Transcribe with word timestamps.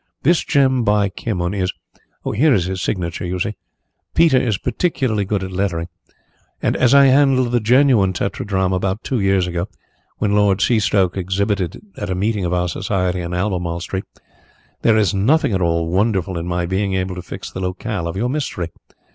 This 0.23 0.43
gem 0.43 0.81
by 0.83 1.09
Kimon 1.09 1.53
is 1.53 1.71
here 2.33 2.55
is 2.55 2.65
his 2.65 2.81
signature, 2.81 3.23
you 3.23 3.37
see; 3.37 3.53
Peter 4.15 4.39
is 4.39 4.57
particularly 4.57 5.25
good 5.25 5.43
at 5.43 5.51
lettering 5.51 5.89
and 6.59 6.75
as 6.75 6.95
I 6.95 7.05
handled 7.05 7.51
the 7.51 7.59
genuine 7.59 8.11
tetradrachm 8.11 8.73
about 8.73 9.03
two 9.03 9.19
years 9.19 9.45
ago, 9.45 9.67
when 10.17 10.33
Lord 10.33 10.57
Seastoke 10.57 11.17
exhibited 11.17 11.75
it 11.75 11.83
at 11.97 12.09
a 12.09 12.15
meeting 12.15 12.45
of 12.45 12.51
our 12.51 12.67
society 12.67 13.21
in 13.21 13.35
Albemarle 13.35 13.79
Street, 13.79 14.05
there 14.81 14.97
is 14.97 15.13
nothing 15.13 15.53
at 15.53 15.61
all 15.61 15.87
wonderful 15.91 16.35
in 16.35 16.47
my 16.47 16.65
being 16.65 16.95
able 16.95 17.13
to 17.13 17.21
fix 17.21 17.51
the 17.51 17.59
locale 17.61 18.07
of 18.07 18.17
your 18.17 18.27
mystery. 18.27 18.69